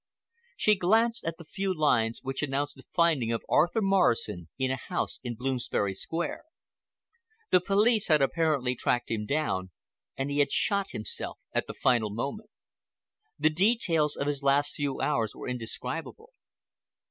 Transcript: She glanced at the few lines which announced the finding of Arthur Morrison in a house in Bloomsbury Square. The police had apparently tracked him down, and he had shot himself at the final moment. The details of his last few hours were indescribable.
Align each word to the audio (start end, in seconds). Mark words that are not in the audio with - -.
She 0.57 0.73
glanced 0.75 1.23
at 1.25 1.35
the 1.37 1.45
few 1.45 1.71
lines 1.71 2.21
which 2.23 2.41
announced 2.41 2.75
the 2.75 2.85
finding 2.91 3.31
of 3.31 3.43
Arthur 3.47 3.83
Morrison 3.83 4.49
in 4.57 4.71
a 4.71 4.75
house 4.75 5.19
in 5.21 5.35
Bloomsbury 5.35 5.93
Square. 5.93 6.43
The 7.51 7.61
police 7.61 8.07
had 8.07 8.19
apparently 8.19 8.73
tracked 8.75 9.11
him 9.11 9.27
down, 9.27 9.69
and 10.17 10.31
he 10.31 10.39
had 10.39 10.51
shot 10.51 10.89
himself 10.89 11.37
at 11.53 11.67
the 11.67 11.75
final 11.75 12.09
moment. 12.09 12.49
The 13.37 13.51
details 13.51 14.15
of 14.15 14.25
his 14.25 14.41
last 14.41 14.73
few 14.73 14.99
hours 15.01 15.35
were 15.35 15.47
indescribable. 15.47 16.31